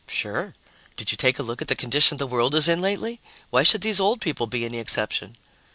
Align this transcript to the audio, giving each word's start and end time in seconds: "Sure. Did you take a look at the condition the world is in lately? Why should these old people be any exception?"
"Sure. 0.07 0.55
Did 0.97 1.11
you 1.11 1.15
take 1.15 1.37
a 1.37 1.43
look 1.43 1.61
at 1.61 1.67
the 1.67 1.75
condition 1.75 2.17
the 2.17 2.25
world 2.25 2.55
is 2.55 2.67
in 2.67 2.81
lately? 2.81 3.21
Why 3.51 3.61
should 3.61 3.81
these 3.81 3.99
old 3.99 4.19
people 4.19 4.47
be 4.47 4.65
any 4.65 4.79
exception?" 4.79 5.35